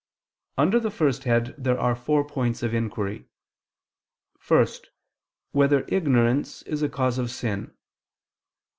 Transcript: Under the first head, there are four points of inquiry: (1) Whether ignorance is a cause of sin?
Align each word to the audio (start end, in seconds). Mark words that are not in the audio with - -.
Under 0.57 0.79
the 0.79 0.89
first 0.89 1.25
head, 1.25 1.53
there 1.59 1.79
are 1.79 1.93
four 1.95 2.25
points 2.27 2.63
of 2.63 2.73
inquiry: 2.73 3.27
(1) 4.47 4.65
Whether 5.51 5.85
ignorance 5.89 6.63
is 6.63 6.81
a 6.81 6.89
cause 6.89 7.19
of 7.19 7.29
sin? 7.29 7.71